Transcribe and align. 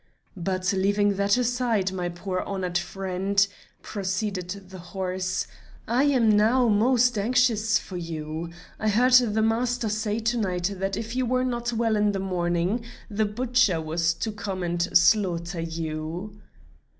"But 0.35 0.73
leaving 0.73 1.17
that 1.17 1.37
aside, 1.37 1.91
my 1.91 2.09
poor 2.09 2.39
horned 2.41 2.75
friend," 2.75 3.47
proceeded 3.83 4.49
the 4.71 4.79
horse, 4.79 5.45
"I 5.87 6.05
am 6.05 6.27
now 6.35 6.67
most 6.67 7.19
anxious 7.19 7.77
for 7.77 7.97
you. 7.97 8.49
I 8.79 8.89
heard 8.89 9.13
the 9.13 9.43
master 9.43 9.89
say 9.89 10.17
to 10.17 10.37
night 10.39 10.71
that 10.77 10.97
if 10.97 11.15
you 11.15 11.27
were 11.27 11.45
not 11.45 11.71
well 11.71 11.95
in 11.95 12.13
the 12.13 12.19
morning, 12.19 12.83
the 13.11 13.25
butcher 13.25 13.79
was 13.79 14.15
to 14.15 14.31
come 14.31 14.63
and 14.63 14.81
slaughter 14.97 15.59
you." 15.61 16.41